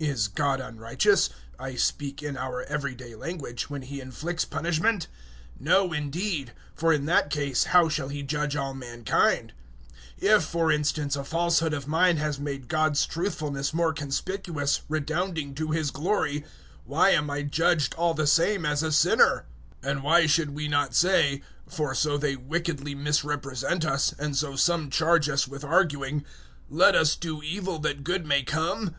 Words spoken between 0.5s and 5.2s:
unrighteous I speak in our everyday language when He inflicts punishment?